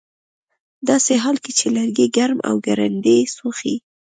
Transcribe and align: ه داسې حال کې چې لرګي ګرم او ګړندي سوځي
ه 0.03 0.03
داسې 0.89 1.13
حال 1.23 1.37
کې 1.43 1.51
چې 1.59 1.65
لرګي 1.75 2.07
ګرم 2.17 2.39
او 2.49 2.55
ګړندي 2.65 3.17
سوځي 3.35 3.75